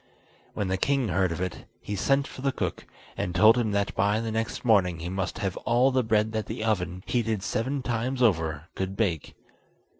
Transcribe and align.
When 0.55 0.67
the 0.67 0.77
king 0.79 1.09
heard 1.09 1.31
of 1.31 1.39
it, 1.41 1.65
he 1.79 1.95
sent 1.95 2.25
for 2.25 2.41
the 2.41 2.51
cook, 2.51 2.87
and 3.15 3.35
told 3.35 3.55
him 3.55 3.69
that 3.73 3.93
by 3.93 4.19
the 4.19 4.31
next 4.31 4.65
morning 4.65 4.97
he 4.97 5.09
must 5.09 5.37
have 5.37 5.55
all 5.57 5.91
the 5.91 6.01
bread 6.03 6.31
that 6.31 6.47
the 6.47 6.63
oven, 6.63 7.03
heated 7.05 7.43
seven 7.43 7.83
times 7.83 8.19
over, 8.19 8.63
could 8.73 8.97
bake. 8.97 9.35